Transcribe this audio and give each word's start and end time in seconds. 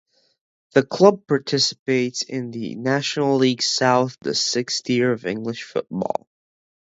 The 0.71 0.81
club 0.81 1.27
participates 1.27 2.23
in 2.23 2.49
the 2.49 2.73
National 2.73 3.35
League 3.37 3.61
South, 3.61 4.17
the 4.21 4.33
sixth 4.33 4.85
tier 4.85 5.11
of 5.11 5.27
English 5.27 5.61
football. 5.61 6.27